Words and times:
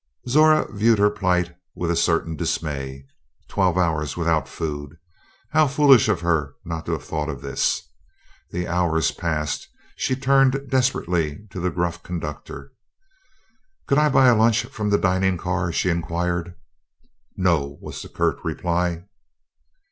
Zora 0.27 0.65
viewed 0.73 0.97
her 0.97 1.11
plight 1.11 1.55
with 1.75 1.91
a 1.91 1.95
certain 1.95 2.35
dismay 2.35 3.05
twelve 3.47 3.77
hours 3.77 4.17
without 4.17 4.49
food! 4.49 4.97
How 5.51 5.67
foolish 5.67 6.09
of 6.09 6.21
her 6.21 6.55
not 6.65 6.87
to 6.87 6.93
have 6.93 7.03
thought 7.03 7.29
of 7.29 7.41
this. 7.43 7.83
The 8.49 8.67
hours 8.67 9.11
passed. 9.11 9.69
She 9.95 10.15
turned 10.15 10.67
desperately 10.71 11.45
to 11.51 11.59
the 11.59 11.69
gruff 11.69 12.01
conductor. 12.01 12.71
"Could 13.85 13.99
I 13.99 14.09
buy 14.09 14.25
a 14.25 14.35
lunch 14.35 14.63
from 14.63 14.89
the 14.89 14.97
dining 14.97 15.37
car?" 15.37 15.71
she 15.71 15.91
inquired. 15.91 16.55
"No," 17.37 17.77
was 17.79 18.01
the 18.01 18.09
curt 18.09 18.43
reply. 18.43 19.03